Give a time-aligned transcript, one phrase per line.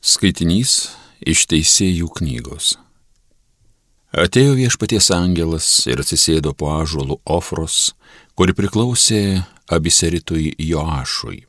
[0.00, 2.70] Skaitinys iš Teisėjų knygos.
[4.16, 7.90] Atėjo viešpaties angelas ir atsisėdo po ažuolų Ofros,
[8.32, 11.42] kuri priklausė abiseritui Joašui.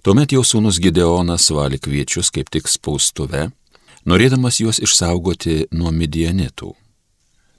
[0.00, 3.50] Tuomet jo sūnus Gideonas valė kviečius kaip tik spaustuve,
[4.08, 6.72] norėdamas juos išsaugoti nuo midianitų.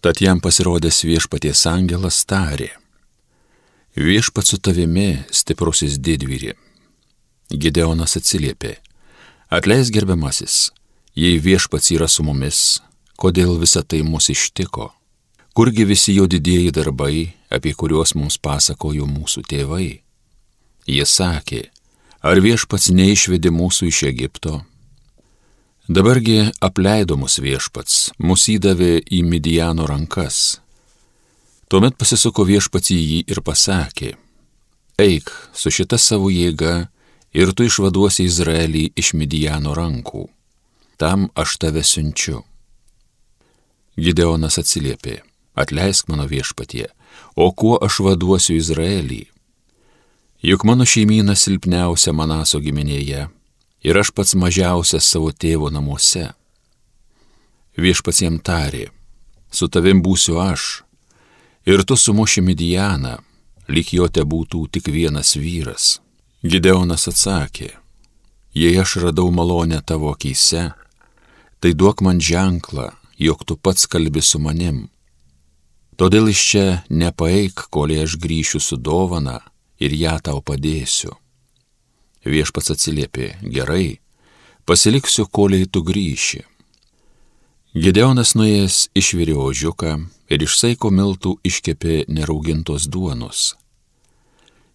[0.02, 2.72] Tad jam pasirodęs viešpaties angelas tarė.
[3.94, 6.58] Viešpat su tavimi stiprusis didvyri.
[7.54, 8.80] Gideonas atsiliepė.
[9.48, 10.74] Atleis gerbiamasis,
[11.16, 12.82] jei viešpats yra su mumis,
[13.16, 14.90] kodėl visa tai mus ištiko?
[15.56, 19.88] Kurgi visi jo didieji darbai, apie kuriuos mums pasakojo mūsų tėvai?
[20.92, 21.62] Jie sakė,
[22.20, 24.66] ar viešpats neišvedė mūsų iš Egipto?
[25.88, 30.60] Dabargi apleido mus viešpats, mus įdavė į Midijano rankas.
[31.72, 34.12] Tuomet pasisuko viešpats į jį ir pasakė,
[35.00, 36.90] eik su šita savo jėga
[37.38, 40.26] ir tu išvaduosi Izraelį iš Midijano rankų.
[40.98, 42.42] Tam aš tave siunčiu.
[43.98, 45.20] Gideonas atsiliepė,
[45.54, 46.88] atleisk mano viešpatie,
[47.38, 49.24] o kuo aš vaduosiu Izraelį?
[50.46, 53.28] Juk mano šeimyna silpniausia Manaso giminėje
[53.86, 56.32] ir aš pats mažiausias savo tėvo namuose.
[57.78, 58.88] Viešpats jam tarė,
[59.54, 60.82] su tavim būsiu aš,
[61.70, 63.18] ir tu sumuši Midijaną,
[63.70, 65.98] lyg jo te būtų tik vienas vyras.
[66.46, 67.72] Gideonas atsakė,
[68.54, 70.68] jei aš radau malonę tavo akise,
[71.58, 74.86] tai duok man ženklą, jog tu pats kalbi su manim.
[75.98, 79.40] Todėl iš čia nepaeik, kol aš grįšiu su dovana
[79.82, 81.18] ir ją tau padėsiu.
[82.22, 83.98] Viešpats atsiliepė, gerai,
[84.70, 86.46] pasiliksiu, kol tu grįši.
[87.74, 93.56] Gideonas nuėjęs išvirė ožiuką ir iš saiko miltų iškepė neraugintos duonos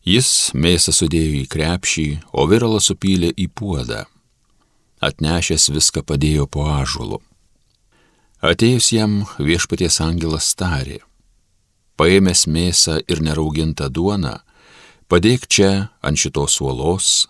[0.02, 4.02] Jis mėsą sudėjo į krepšį, o viralą supylė į puodą.
[4.98, 7.20] Atnešęs viską padėjo po ažulu.
[8.42, 10.98] Atėjus jam viešpaties angelas tarė,
[11.94, 14.40] paėmęs mėsą ir neraugintą duoną,
[15.06, 17.28] padėk čia ant šitos uolos,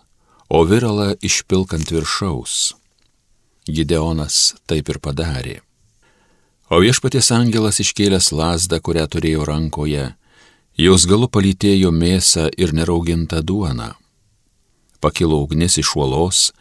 [0.49, 2.73] o viralą išpilkant viršaus.
[3.69, 5.59] Gideonas taip ir padarė.
[6.73, 10.15] O viešpaties angelas iškėlęs lasdą, kurią turėjo rankoje,
[10.77, 13.93] Jos galu palytėjo mėsą ir neraugintą duoną.
[14.99, 16.51] Pakilo ugnis iš uolos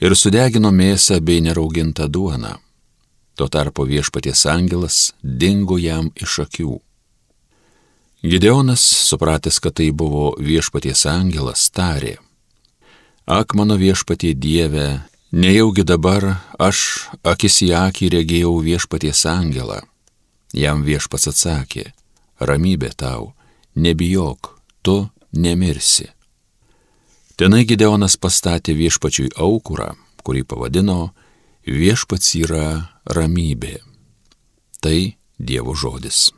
[0.00, 2.58] ir sudegino mėsą bei neraugintą duoną.
[3.34, 6.80] Tuo tarpu viešpaties angelas dingo jam iš akių.
[8.22, 12.18] Gideonas, supratęs, kad tai buvo viešpaties angelas, tarė,
[13.26, 19.78] Ak mano viešpatie Dieve, nejaugi dabar aš akis į akį regėjau viešpaties angelą.
[20.50, 21.94] Jam viešpats atsakė,
[22.42, 23.30] ramybė tau,
[23.74, 26.08] nebijok, tu nemirsi.
[27.36, 31.12] Tenai Gideonas pastatė viešpačiui aukurą, kurį pavadino
[31.66, 32.66] viešpats yra
[33.08, 33.80] ramybė.
[34.82, 34.98] Tai
[35.42, 36.30] Dievo žodis.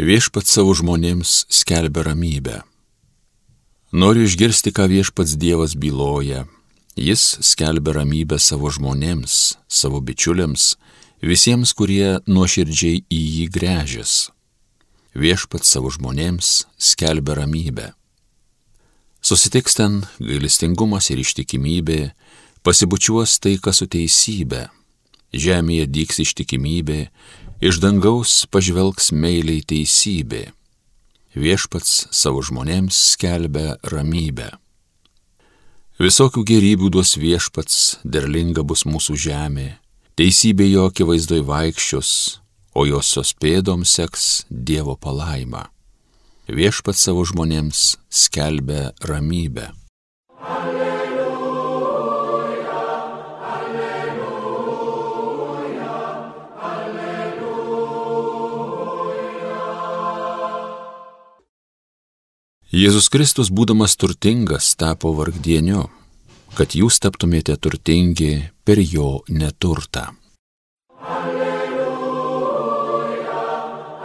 [0.00, 2.62] Viešpats savo žmonėms skelbia ramybę.
[3.92, 6.46] Noriu išgirsti, ką viešpats Dievas byloja,
[7.00, 10.74] Jis skelbia ramybę savo žmonėms, savo bičiuliams,
[11.24, 14.12] visiems, kurie nuoširdžiai į jį grežės.
[15.16, 17.86] Viešpat savo žmonėms skelbia ramybę.
[19.24, 22.12] Susitiks ten gailestingumas ir ištikimybė,
[22.68, 24.66] pasibučiuos taika su teisybė,
[25.32, 27.02] žemėje dyks ištikimybė,
[27.64, 30.50] iš dangaus pažvelgs meiliai teisybė.
[31.32, 34.58] Viešpats savo žmonėms skelbia ramybę.
[36.00, 37.74] Visokių gerybių duos viešpats,
[38.08, 39.66] derlinga bus mūsų žemė,
[40.16, 42.12] teisybė jo akivaizdoj vaikščios,
[42.72, 45.66] o josios pėdom seks Dievo palaima.
[46.48, 49.74] Viešpats savo žmonėms skelbia ramybę.
[50.40, 50.79] Alleluja,
[62.70, 65.88] Jėzus Kristus, būdamas turtingas, tapo vargdieniu
[66.56, 70.10] kad jūs taptumėte turtingi per jo neturtą.
[71.00, 71.86] Alleluja,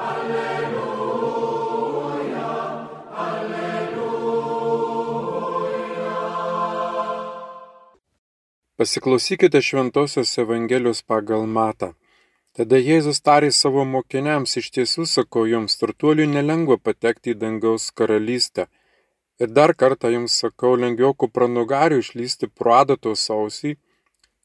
[0.10, 0.92] alleluja,
[3.26, 4.06] alleluja.
[8.80, 11.94] Pasiklausykite Šventojios Evangelijos pagal Matą.
[12.56, 18.70] Tada Jėzus tarė savo mokiniams, iš tiesų sakau jums, turtuoliui nelengva patekti į dangaus karalystę.
[19.44, 23.74] Ir dar kartą jums sakau, lengviau kupranugariu išlysti pro adatos ausį,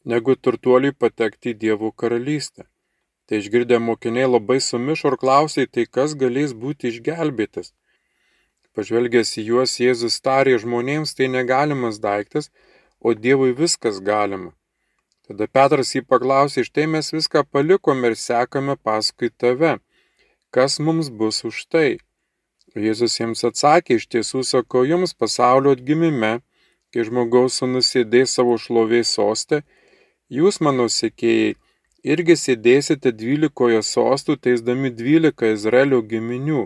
[0.03, 2.67] negu turtuoliui patekti į Dievo karalystę.
[3.31, 7.71] Tai išgirdę mokiniai labai sumišo ir klausė, tai kas galės būti išgelbėtas.
[8.75, 12.51] Pažvelgęs į juos Jėzus tarė žmonėms tai negalimas daiktas,
[12.99, 14.51] o Dievui viskas galima.
[15.31, 19.77] Tada Petras jį paklausė, štai mes viską palikome ir sekame paskui tave.
[20.51, 21.99] Kas mums bus už tai?
[22.75, 26.41] Jėzus jiems atsakė, iš tiesų sakau jums pasaulio atgimime,
[26.91, 29.61] kai žmogaus sunus sėdės savo šlovės sostę,
[30.27, 31.55] jūs, mano sekėjai,
[32.03, 36.65] irgi sėdėsite dvylikoje sostų, teisdami dvylika Izraelio giminių.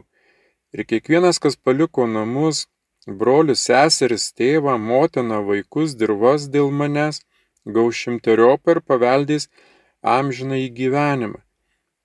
[0.74, 2.66] Ir kiekvienas, kas paliko namus,
[3.06, 7.22] brolius, seseris, tėvą, motiną, vaikus, dirvas dėl manęs,
[7.66, 9.50] gaus šimteriopą ir paveldys
[10.02, 11.42] amžiną į gyvenimą.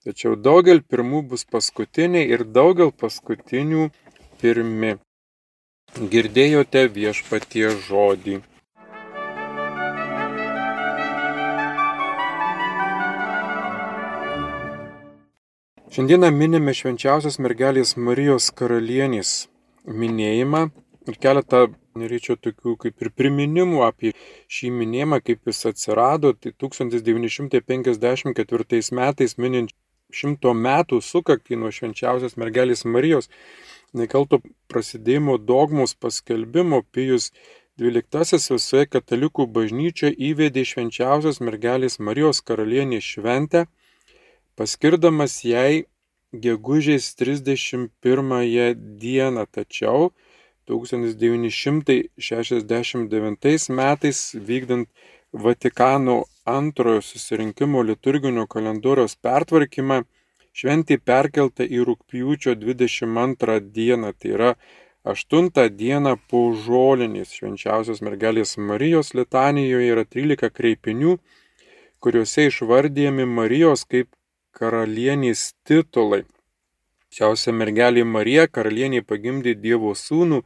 [0.05, 3.91] Tačiau daugel pirmų bus paskutiniai ir daugel paskutinių
[4.41, 4.95] pirmi.
[6.13, 8.41] Girdėjote viešpatie žodį.
[15.91, 19.33] Šiandieną minime švenčiausios mergelės Marijos karalienės
[19.85, 20.69] minėjimą
[21.09, 21.59] ir keletą
[22.01, 24.11] norėčiau tokių kaip ir priminimų apie
[24.53, 26.29] šį minėjimą, kaip jis atsirado.
[26.35, 29.71] Tai 1954 metais minint
[30.11, 33.27] šimto metų sukakį nuo švenčiausios mergelės Marijos
[33.95, 34.37] nekalto
[34.71, 37.33] prasidėjimo dogmos paskelbimo Pijus
[37.81, 43.61] XII visoje katalikų bažnyčioje įvedė švenčiausios mergelės Marijos karalienės šventę
[44.61, 45.87] paskirdamas jai
[46.31, 47.89] gegužės 31
[49.01, 50.11] dieną, tačiau
[50.71, 54.19] 1969 metais
[54.51, 54.89] vykdant
[55.33, 60.03] Vatikano antrojo susirinkimo liturginio kalendoriaus pertvarkymą,
[60.51, 64.51] šventė perkelta į rūpjūčio 22 dieną, tai yra
[65.15, 71.19] 8 dieną po žolinės švenčiausios mergelės Marijos litanijoje yra 13 kreipinių,
[72.03, 74.09] kuriuose išvardyjami Marijos kaip
[74.59, 76.25] karalienės titulai.
[77.11, 80.45] Šiausia mergelė Marija karalienė pagimdė Dievo sūnų,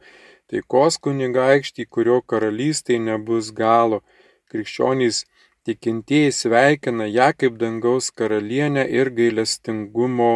[0.49, 4.01] taikos kunigaikštį, kurio karalystėje nebus galo.
[4.49, 5.23] Krikščionys
[5.65, 10.33] tikintieji sveikina ją kaip dangaus karalienę ir gailestingumo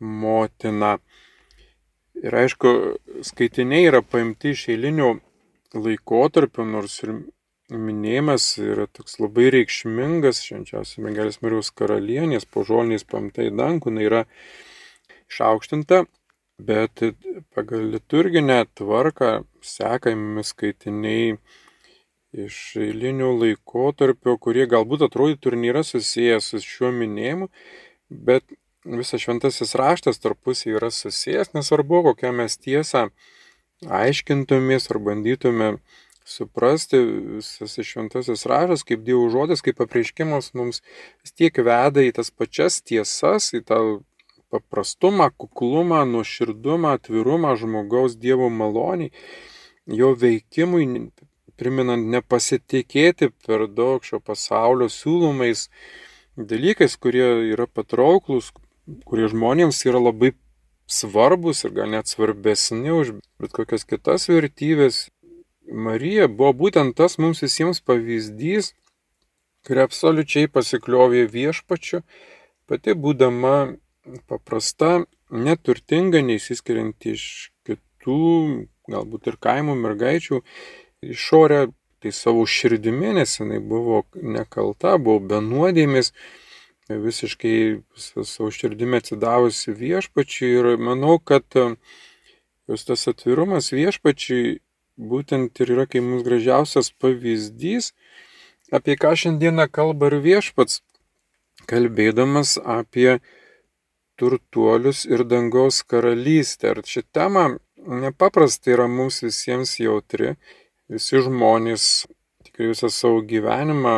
[0.00, 0.98] motiną.
[2.18, 2.74] Ir aišku,
[3.30, 5.12] skaitiniai yra paimti iš eilinio
[5.74, 7.12] laikotarpio, nors ir
[7.70, 14.24] minėjimas yra toks labai reikšmingas, švenčiausios Mergelės Marijos karalienės, požoliniais pamtai dangų, jinai yra
[15.30, 16.04] išaukštinta,
[16.58, 17.02] bet
[17.54, 19.32] pagal liturginę tvarką
[19.62, 21.36] sekami skaitiniai
[22.36, 27.48] iš eilinių laikotarpio, kurie galbūt atrodytų ir nėra susijęs su šiuo minėjimu,
[28.10, 28.44] bet
[28.84, 33.08] visas šventasis raštas tarpusai yra susijęs, nesvarbu, kokią mes tiesą
[33.86, 35.70] aiškintumės ar bandytume
[36.28, 37.00] suprasti
[37.38, 40.82] visas šventasis raštas kaip Dievo žodis, kaip apreiškimas mums
[41.24, 43.80] vis tiek veda į tas pačias tiesas, į tą
[44.50, 49.12] paprastumą, kuklumą, nuoširdumą, atvirumą žmogaus Dievo maloniai,
[50.00, 51.10] jo veikimui,
[51.58, 55.66] priminant nepasitikėti per daug šio pasaulio siūlomais
[56.38, 58.52] dalykais, kurie yra patrauklus,
[59.08, 60.32] kurie žmonėms yra labai
[60.88, 65.08] svarbus ir gal net svarbesni už bet kokias kitas vertybės.
[65.68, 68.72] Marija buvo būtent tas mums visiems pavyzdys,
[69.68, 72.00] kuri absoliučiai pasikliovė viešpačiu,
[72.70, 73.76] pati būdama
[74.30, 77.24] paprasta, neturtinga, neįsiskirianti iš
[77.68, 78.20] kitų,
[78.88, 80.42] galbūt ir kaimo mergaičių,
[81.04, 81.66] išorė
[82.02, 86.12] tai savo širdimi, nes jinai buvo nekalta, buvo benuodėmis,
[86.88, 90.52] visiškai savo širdimi atsidavusi viešpačiui.
[90.60, 91.44] Ir manau, kad
[92.68, 94.60] jos tas atvirumas viešpačiui
[94.98, 97.92] būtent ir yra kaip mums gražiausias pavyzdys,
[98.74, 100.80] apie ką šiandieną kalba ir viešpats,
[101.68, 103.18] kalbėdamas apie
[104.18, 106.74] turtuolius ir dangaus karalystę.
[106.74, 107.48] Ir ši tema
[108.04, 110.34] nepaprastai yra mums visiems jautri.
[110.88, 112.08] Visi žmonės
[112.46, 113.96] tikrai visą savo gyvenimą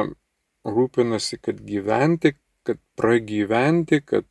[0.67, 2.35] rūpinasi, kad gyventi,
[2.67, 4.27] kad pragyventi, kad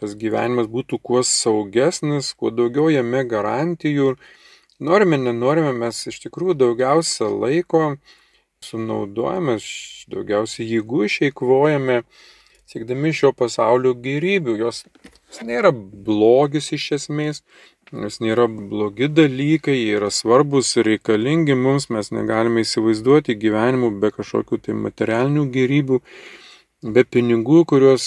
[0.00, 4.14] tas gyvenimas būtų kuo saugesnis, kuo daugiau jame garantijų
[4.78, 7.80] Norime, nenorime, mes iš tikrųjų daugiausia laiko
[8.62, 9.56] sunaudojame,
[10.12, 11.96] daugiausia jėgų išeikvojame,
[12.68, 14.58] siekdami šio pasaulio gyrybių.
[14.60, 14.84] Jos
[15.44, 17.42] nėra blogis iš esmės,
[17.92, 24.12] jos nėra blogi dalykai, jie yra svarbus ir reikalingi mums, mes negalime įsivaizduoti gyvenimų be
[24.18, 26.02] kažkokių tai materialinių gyrybių,
[26.94, 28.04] be pinigų, kuriuos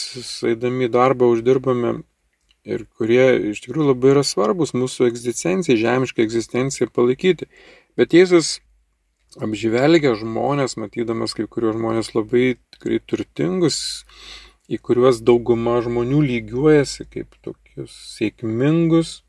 [0.48, 2.00] eidami darbą uždirbame,
[2.68, 7.48] ir kurie iš tikrųjų labai yra svarbus mūsų egzistencijai, žemiškai egzistencijai palaikyti.
[7.98, 8.60] Bet Jėzus
[9.42, 13.80] apžvelgia žmonės, matydamas kai kuriuos žmonės labai tikrai turtingus,
[14.72, 19.22] į kuriuos dauguma žmonių lygiuojasi kaip tokius sėkmingus,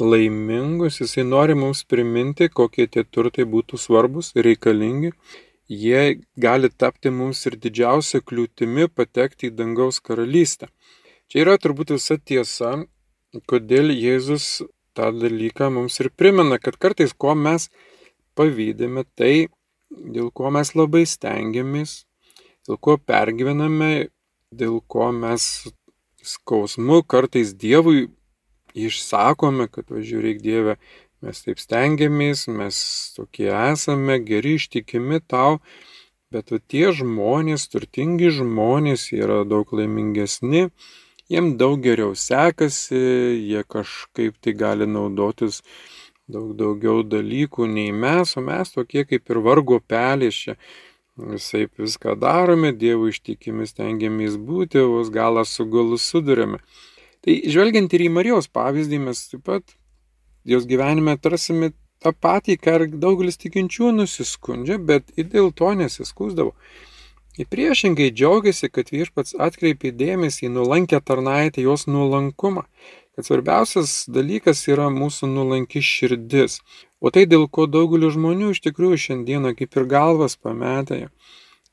[0.00, 5.12] laimingus, jisai nori mums priminti, kokie tie turtai būtų svarbus ir reikalingi.
[5.72, 10.68] Jie gali tapti mums ir didžiausia kliūtimi patekti į dangaus karalystę.
[11.28, 12.74] Čia yra turbūt visa tiesa,
[13.48, 14.62] kodėl Jėzus
[14.96, 17.68] tą dalyką mums ir primena, kad kartais ko mes
[18.36, 19.48] pavydėme, tai
[19.92, 22.02] dėl ko mes labai stengiamės,
[22.68, 24.10] dėl ko pergyvename,
[24.52, 25.44] dėl ko mes
[26.22, 28.10] skausmu kartais Dievui
[28.74, 30.76] išsakome, kad važiuok Dieve,
[31.22, 32.76] mes taip stengiamės, mes
[33.16, 35.60] tokie esame, geri ištikimi tau,
[36.32, 40.68] bet va, tie žmonės, turtingi žmonės yra daug laimingesni,
[41.32, 43.02] jiem daug geriau sekasi,
[43.50, 45.62] jie kažkaip tai gali naudotis
[46.32, 50.56] daug daugiau dalykų nei mes, o mes tokie kaip ir vargo pelės čia.
[51.16, 56.62] Visai viską darome, Dievo ištikimi stengiamės būti, vos galą su galu sudurėme.
[57.22, 59.74] Tai žvelgiant ir į Marijos pavyzdį, mes taip pat
[60.48, 66.56] jos gyvenime atrasime tą patį, ką ir daugelis tikinčių nusiskundžia, bet ir dėl to nesiskūsdavo.
[67.40, 72.64] Į priešingai džiaugiasi, kad viešpats atkreipė dėmesį į nulankę tarnaitę jos nuolankumą,
[73.16, 76.58] kad svarbiausias dalykas yra mūsų nulanki širdis,
[77.02, 81.08] o tai dėl ko daugelis žmonių iš tikrųjų šiandieną kaip ir galvas pametė,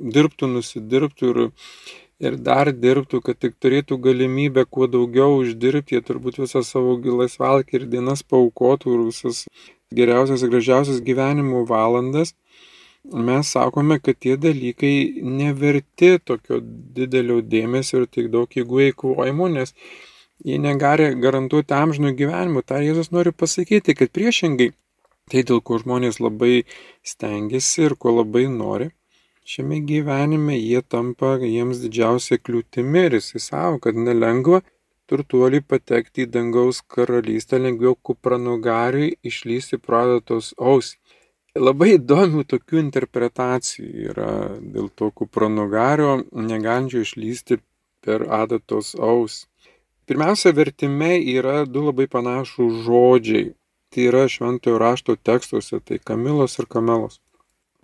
[0.02, 1.44] dirbtų, nusidirbtų ir
[2.20, 7.80] ir dar dirbtų, kad tik turėtų galimybę kuo daugiau uždirbti, jie turbūt visą savo laisvalkį
[7.80, 9.46] ir dienas paukotų ir visas
[9.96, 12.36] geriausias ir gražiausias gyvenimo valandas,
[13.04, 16.60] mes sakome, kad tie dalykai neverti tokio
[16.96, 19.74] didelio dėmesio ir tik daug jėgų eikvojimo, nes
[20.46, 22.62] jie negali garantuoti amžino gyvenimo.
[22.62, 24.74] Ta Jėzus nori pasakyti, kad priešingai,
[25.32, 26.64] tai dėl ko žmonės labai
[27.12, 28.90] stengiasi ir ko labai nori,
[29.52, 34.62] šiame gyvenime jie tampa jiems didžiausia kliūtimi ir jisai savo, kad nelengva
[35.10, 41.00] turtuoliai patekti į dangaus karalystę, lengviau kupranugariui išlysti pradatos ausį.
[41.58, 47.58] Labai įdomių tokių interpretacijų yra dėl to kupranugario negalinčio išlysti
[48.06, 49.48] per adatos ausį.
[50.10, 53.50] Pirmiausia, vertime yra du labai panašus žodžiai.
[53.90, 57.20] Tai yra šventojo rašto tekstuose, tai Kamilos ir Kamelos.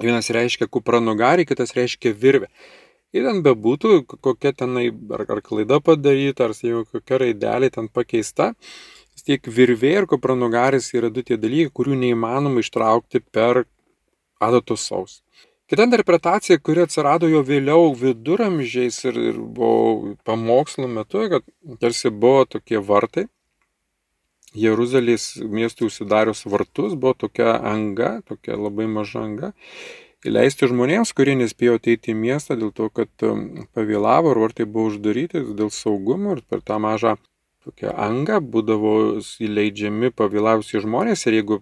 [0.02, 2.50] Vienas reiškia kupranugarį, kitas reiškia virvę.
[3.16, 8.52] Ir ten bebūtų, kokia tenai ar, ar klaida padaryta, ar jau kokia raidelė ten pakeista,
[9.16, 13.64] vis tiek virvė ir kupranugaris yra du tie dalykai, kurių neįmanoma ištraukti per
[14.44, 15.22] adatos saus.
[15.66, 21.48] Kita interpretacija, kuri atsirado jo vėliau viduramžiais ir, ir buvo pamokslo metu, kad
[21.82, 23.26] tarsi buvo tokie vartai,
[24.56, 29.52] Jeruzalės miestui užsidarius vartus buvo tokia anga, tokia labai maža anga.
[30.26, 34.90] Įleisti žmonėms, kurie nespėjo ateiti į miestą dėl to, kad um, pavėlavo ir vartai buvo
[34.90, 37.18] uždaryti dėl saugumo ir per tą mažą
[37.66, 38.96] tokią angą būdavo
[39.46, 41.60] įleidžiami pavėlavusi žmonės ir jeigu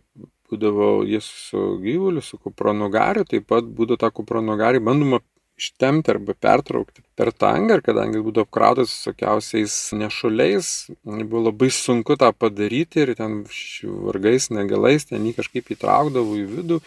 [0.51, 5.19] būdavo jis su gyvuliu, su kupranugariu, taip pat būdavo tą kupranugarį bandoma
[5.63, 10.73] ištemti arba pertraukti per tangą ir kadangi jis būdavo apkrautas visokiausiais nešuliais,
[11.05, 13.41] buvo labai sunku tą padaryti ir ten
[14.05, 16.83] vargais, negalais ten jį kažkaip įtraukdavo į vidų.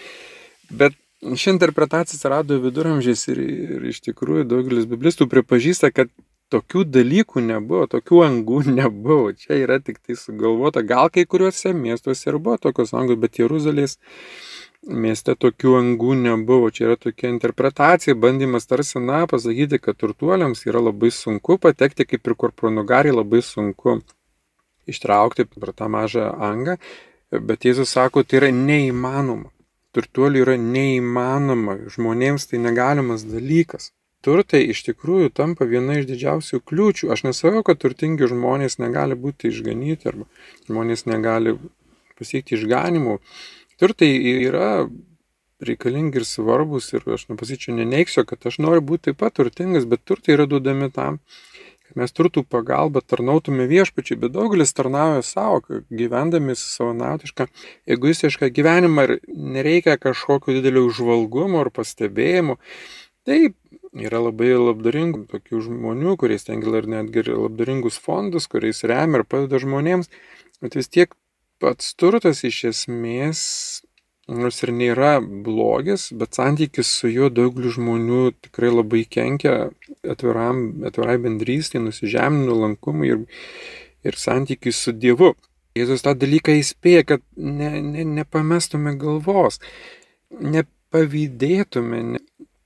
[0.70, 6.12] Bet ši interpretacija atsirado viduramžiais ir, ir iš tikrųjų daugelis biblistų pripažįsta, kad
[6.52, 9.32] tokių dalykų nebuvo, tokių angų nebuvo.
[9.38, 10.84] Čia yra tik tai sugalvota.
[10.86, 13.98] Gal kai kuriuose miestuose ir buvo tokios angos, bet Jeruzalės
[14.86, 16.70] mieste tokių angų nebuvo.
[16.70, 22.26] Čia yra tokia interpretacija, bandymas tarsi, na, pasakyti, kad turtuoliams yra labai sunku patekti, kaip
[22.26, 24.00] ir kur pronugarį labai sunku
[24.86, 26.76] ištraukti per tą mažą angą,
[27.30, 29.50] bet Jėzus sako, tai yra neįmanoma.
[29.96, 33.90] Turtuolių yra neįmanoma, žmonėms tai negalimas dalykas.
[34.26, 37.10] Turtai iš tikrųjų tampa viena iš didžiausių kliūčių.
[37.14, 40.26] Aš nesakau, kad turtingi žmonės negali būti išganyti arba
[40.68, 41.54] žmonės negali
[42.18, 43.18] pasiekti išganimų,
[43.76, 44.08] Turtai
[44.46, 44.86] yra
[45.60, 50.04] reikalingi ir svarbus ir aš nepasičiau neneiksiu, kad aš noriu būti taip pat turtingas, bet
[50.08, 51.18] turtai yra duodami tam,
[51.86, 57.48] kad mes turtų pagalbą tarnautume viešpačiai, bet daugelis tarnauja savo, gyvendami savanautišką,
[57.96, 59.14] egoistišką gyvenimą ir
[59.58, 62.58] nereikia kažkokio didelio užvalgumo ar pastebėjimo.
[63.26, 63.56] Taip,
[63.96, 69.60] yra labai labdaringų tokių žmonių, kuriais tengia ir netgi labdaringus fondus, kuriais remia ir padeda
[69.62, 70.12] žmonėms,
[70.62, 71.16] bet vis tiek
[71.62, 73.40] pats turtas iš esmės,
[74.28, 79.54] nors ir nėra blogis, bet santykis su juo daugeliu žmonių tikrai labai kenkia
[80.06, 83.22] atviram, atvirai bendrystė, nusižeminimu, lankumui ir,
[84.06, 85.34] ir santykiui su Dievu.
[85.76, 89.60] Jėzus tą dalyką įspėja, kad ne, ne, nepamestume galvos,
[90.40, 92.22] nepavydėtume, ne,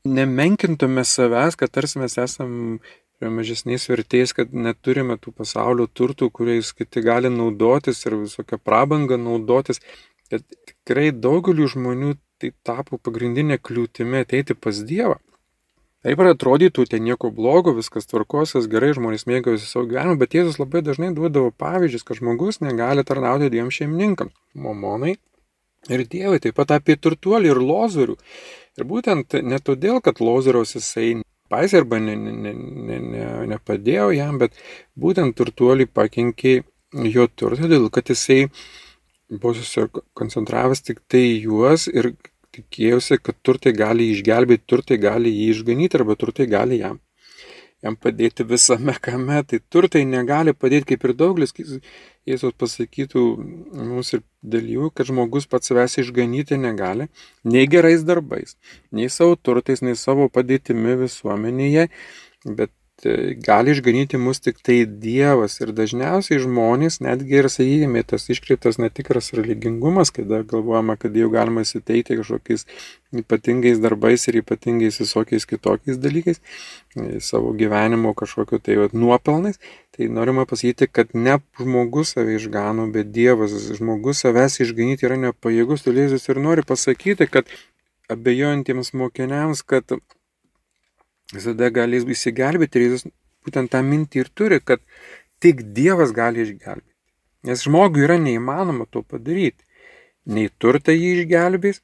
[0.07, 2.79] nemenkintume savęs, kad tarsi mes esam
[3.21, 9.21] prie mažesnės vertės, kad neturime tų pasaulio turtų, kuriais kiti gali naudotis ir visokią prabangą
[9.21, 9.83] naudotis.
[10.33, 15.19] Bet tikrai daugeliu žmonių tai tapo pagrindinė kliūtimi ateiti pas Dievą.
[16.01, 20.57] Taip ir atrodytų, ten nieko blogo, viskas tvarkosios, gerai, žmonės mėgavosi savo gyvenimą, bet Jėzus
[20.57, 24.33] labai dažnai duodavo pavyzdžius, kad žmogus negali tarnauti dviem šeimininkams-
[24.65, 25.19] momonai
[25.93, 28.17] ir Dievui, taip pat apie turtuolį ir lozorių.
[28.79, 31.21] Ir būtent ne todėl, kad lozoriaus jisai
[31.51, 34.57] paisė arba ne, ne, ne, ne, ne, nepadėjo jam, bet
[34.99, 36.61] būtent turtuolį pakenkė
[37.15, 38.45] jo turtą, todėl kad jisai
[39.31, 42.13] buvo susikoncentravęs tik tai juos ir
[42.57, 46.99] tikėjosi, kad turtai gali išgelbėti, turtai gali jį išganyti arba turtai gali jam,
[47.85, 49.43] jam padėti visame kame.
[49.49, 51.55] Tai turtai negali padėti, kaip ir daugelis
[52.29, 53.23] Jėzus pasakytų
[53.91, 57.09] mums ir dėl jų, kad žmogus pats savęs išganyti negali,
[57.49, 58.59] nei gerais darbais,
[58.93, 61.89] nei savo turtais, nei savo padėtimi visuomenėje,
[62.45, 62.71] bet
[63.47, 65.59] gali išganyti mus tik tai Dievas.
[65.61, 71.65] Ir dažniausiai žmonės, netgi ir, sakykime, tas iškreiptas netikras religingumas, kada galvojama, kad jau galima
[71.67, 72.67] įsiteikti kažkokiais
[73.23, 76.39] ypatingais darbais ir ypatingais visokiais kitokiais dalykais,
[76.97, 79.59] e, savo gyvenimo kažkokiu tai vat, nuopelnais,
[79.97, 83.57] tai norima pasakyti, kad ne žmogus save išgano, bet Dievas.
[83.81, 87.51] Žmogus savęs išganyti yra nepajėgus, todėl Jėzus ir nori pasakyti, kad
[88.11, 89.95] abejojantiems mokiniams, kad
[91.35, 93.07] visada gali įsigelbėti ir Jėzus
[93.47, 94.83] būtent tą mintį ir turi, kad
[95.41, 96.89] tik Dievas gali išgelbėti.
[97.49, 99.65] Nes žmogui yra neįmanoma to padaryti.
[100.29, 101.81] Nei turtai jį išgelbės,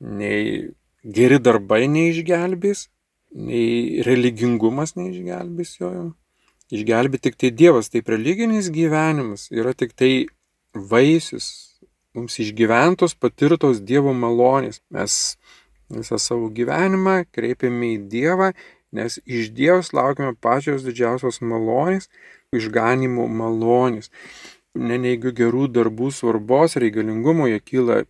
[0.00, 0.70] nei
[1.04, 2.88] geri darbai neišgelbės,
[3.32, 5.92] nei religingumas neišgelbės jo.
[6.70, 7.88] Išgelbė tik tai Dievas.
[7.90, 10.28] Taip religinis gyvenimas yra tik tai
[10.74, 11.48] vaisius
[12.14, 14.82] mums išgyventos patirtos Dievo malonės.
[14.94, 15.16] Mes
[15.90, 18.52] visą savo gyvenimą kreipiame į Dievą
[18.92, 22.08] nes iš Dievos laukiame pačios didžiausios malonės,
[22.56, 24.10] išganimo malonės.
[24.74, 28.02] Neneigiu gerų darbų svarbos, reikalingumo, jie kyla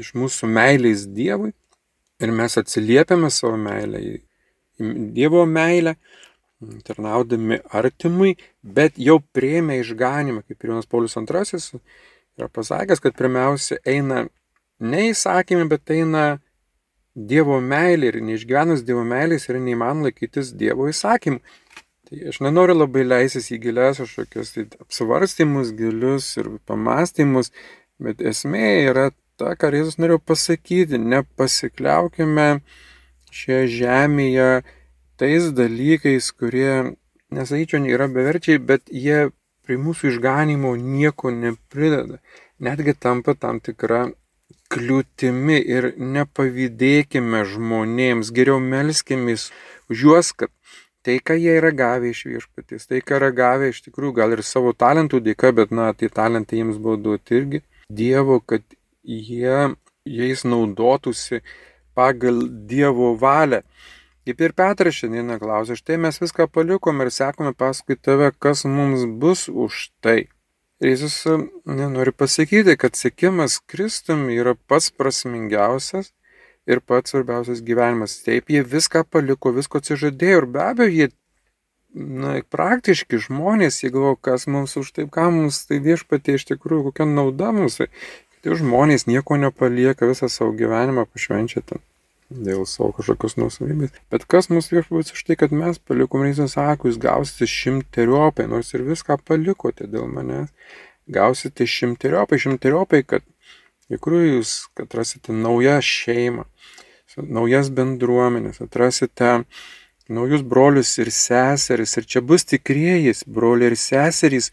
[0.00, 1.52] iš mūsų meilės Dievui
[2.20, 4.14] ir mes atsiliepiame savo meilę į
[5.16, 5.94] Dievo meilę,
[6.84, 11.80] tarnaudami artimui, bet jau prieimė išganimą, kaip ir Jonas Paulius II
[12.36, 14.26] yra pasakęs, kad pirmiausia eina
[14.80, 16.24] ne įsakymai, bet eina
[17.16, 21.40] Dievo meilė ir neišgyvenus Dievo meilės yra neįmanoma laikytis Dievo įsakymų.
[22.06, 27.50] Tai aš nenoriu labai leistis į gilias kažkokius tai apsvarstymus, gilius ir pamastymus,
[27.98, 29.08] bet esmė yra
[29.40, 32.60] ta, ką Jėzus norėjo pasakyti, nepasikliaukime
[33.32, 34.50] šioje žemėje
[35.18, 36.94] tais dalykais, kurie,
[37.34, 39.30] nesakyčiau, yra beverčiai, bet jie
[39.66, 42.20] prie mūsų išganimo nieko neprideda.
[42.62, 44.06] Netgi tampa tam tikra
[44.72, 49.50] kliūtimi ir nepavydėkime žmonėms, geriau melskimės
[49.92, 50.52] už juos, kad
[51.06, 54.42] tai, ką jie yra gavę iš viešpatys, tai, ką yra gavę iš tikrųjų gal ir
[54.46, 58.64] savo talentų dėka, bet, na, tai talentai jiems buvo duoti irgi Dievo, kad
[59.06, 59.76] jie
[60.06, 61.42] jais naudotųsi
[61.94, 63.62] pagal Dievo valią.
[64.26, 69.06] Kaip ir Petras šiandieną klausė, štai mes viską palikom ir sekome paskui tave, kas mums
[69.22, 70.24] bus už tai.
[70.84, 71.22] Jėzus
[71.64, 76.10] nenori pasakyti, kad sėkimas Kristum yra pats prasmingiausias
[76.68, 78.18] ir pats svarbiausias gyvenimas.
[78.26, 81.08] Taip, jie viską paliko, visko atsižadėjo ir be abejo, jie
[81.96, 86.90] na, praktiški žmonės, jie galvo, kas mums už taip, ką mums tai viešpatie iš tikrųjų,
[86.90, 87.80] kokia nauda mums.
[88.36, 91.80] Kiti žmonės nieko nepalieka, visą savo gyvenimą pašvenčia ten
[92.30, 93.94] dėl savo kažkokios nusavybės.
[94.10, 98.72] Bet kas mus viešpats už tai, kad mes palikom, Jėzus sako, jūs gausite šimteriopai, nors
[98.74, 100.50] ir viską palikote dėl manęs,
[101.06, 103.26] gausite šimteriopai, šimteriopai, kad
[103.92, 106.48] tikrųjų jūs atrasite naują šeimą,
[107.16, 109.44] naujas bendruomenės, atrasite
[110.10, 114.52] naujus brolius ir seseris, ir čia bus tikrieji broliai ir seserys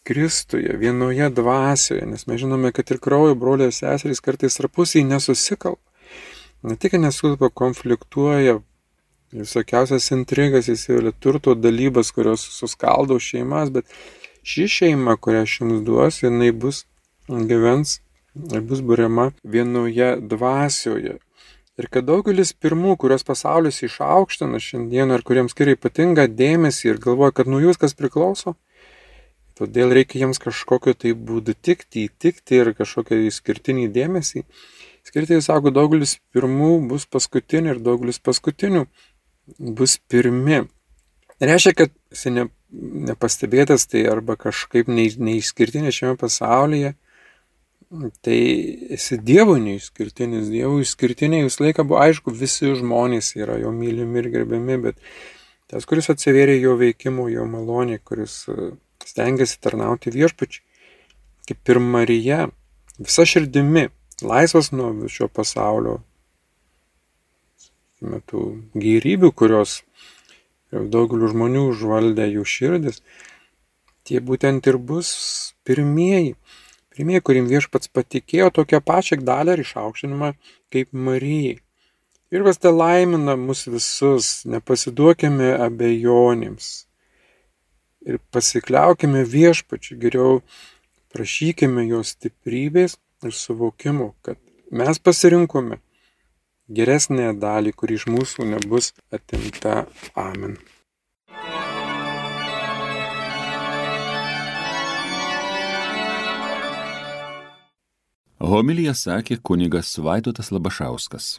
[0.00, 5.89] Kristuje, vienoje dvasioje, nes mes žinome, kad ir kraujo broliai ir seserys kartais tarpusiai nesusikalba
[6.62, 8.58] ne tik nesukalba, konfliktuoja,
[9.32, 13.88] visokiausias intrigas įsivelia turto dalybas, kurios suskaldo šeimas, bet
[14.42, 16.84] ši šeima, kurią aš jums duosiu, jinai bus
[17.28, 18.00] gyvens
[18.54, 21.18] ir bus būriama vienoje dvasioje.
[21.80, 27.32] Ir kad daugelis pirmų, kurios pasaulis išaukština šiandieną ir kuriems skiria ypatingą dėmesį ir galvoja,
[27.38, 28.56] kad nuo jūs kas priklauso,
[29.56, 34.44] todėl reikia jiems kažkokio tai būdų tikti, įtikti ir kažkokio išskirtinį dėmesį,
[35.08, 38.84] Skirtai sako, daugelis pirmų bus paskutinių ir daugelis paskutinių
[39.78, 40.64] bus pirmi.
[41.40, 42.46] Reiškia, kad esi ne,
[43.08, 46.94] nepastebėtas tai arba kažkaip ne, neišskirtinis šiame pasaulyje,
[48.22, 48.38] tai
[48.94, 54.30] esi Dievo neišskirtinis, Dievo išskirtiniai visą laiką buvo aišku, visi žmonės yra jo mylimi ir
[54.36, 55.00] gerbiami, bet
[55.70, 58.42] Tas, kuris atsivėrė jo veikimo, jo malonė, kuris
[59.06, 60.64] stengiasi tarnauti viešpačiai,
[61.46, 62.38] kaip ir Marija,
[62.98, 63.86] visa širdimi,
[64.26, 66.00] laisvas nuo šio pasaulio,
[68.00, 68.44] metų
[68.80, 69.80] gyrybių, kurios
[70.70, 73.00] daugeliu žmonių užvaldė jų širdis,
[74.06, 75.10] tie būtent ir bus
[75.66, 76.36] pirmieji,
[76.94, 80.32] pirmieji, kurim viešpats patikėjo tokią pačią dalę ir išaukštinimą
[80.72, 81.58] kaip Marijai.
[82.30, 86.68] Ir vas te laimina mus visus, nepasiduokime abejonėms.
[88.06, 90.36] Ir pasikliaukime viešpačiu, geriau
[91.12, 94.38] prašykime jo stiprybės ir suvokimo, kad
[94.70, 95.80] mes pasirinkome
[96.70, 99.84] geresnę dalį, kuri iš mūsų nebus atimta.
[100.14, 100.58] Amen.
[108.40, 111.38] Homilija sakė kunigas Vaidotas Labašauskas.